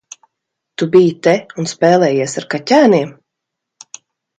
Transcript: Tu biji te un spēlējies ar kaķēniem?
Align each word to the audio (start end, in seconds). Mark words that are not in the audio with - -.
Tu 0.83 0.87
biji 0.95 1.11
te 1.29 1.35
un 1.65 1.71
spēlējies 1.75 2.37
ar 2.43 2.51
kaķēniem? 2.57 3.17